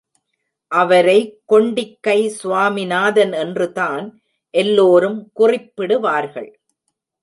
அவரை 0.71 1.17
கொண்டிக் 1.45 1.97
கை 2.01 2.29
சுவாமிநாதன் 2.29 3.33
என்றுதான் 3.33 4.21
எல்லோரும் 4.53 5.31
குறிப்பிடுவார்கள். 5.39 6.51